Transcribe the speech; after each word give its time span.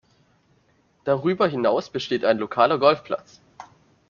Darüber 1.03 1.47
hinaus 1.47 1.91
besteht 1.91 2.25
ein 2.25 2.39
lokaler 2.39 2.79
Golfplatz. 2.79 3.39